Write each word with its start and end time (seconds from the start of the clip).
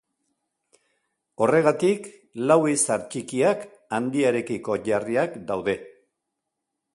Horregatik 1.45 2.07
lau 2.51 2.57
izar 2.71 3.03
txikiak 3.11 3.67
handiarekiko 3.99 4.79
jarriak 4.89 5.39
daude. 5.53 5.77